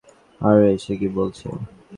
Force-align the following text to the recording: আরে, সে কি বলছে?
আরে, 0.41 0.69
সে 0.83 0.93
কি 0.99 1.07
বলছে? 1.17 1.47